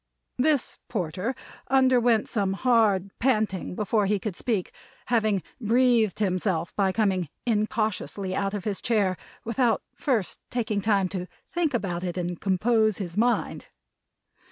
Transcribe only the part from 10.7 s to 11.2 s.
time